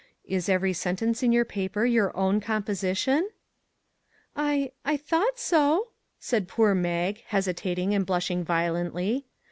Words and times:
Is 0.25 0.49
every 0.49 0.73
sentence 0.73 1.21
in 1.21 1.31
your 1.31 1.45
paper 1.45 1.85
your 1.85 2.17
own 2.17 2.39
com 2.41 2.63
position?"" 2.63 3.29
I 4.51 4.71
I 4.83 4.97
thought 4.97 5.37
so," 5.37 5.89
said 6.19 6.47
poor 6.47 6.73
Mag, 6.73 7.23
hesi 7.29 7.53
tating 7.53 7.91
and 7.93 8.03
blushing 8.03 8.43
violently. 8.43 9.27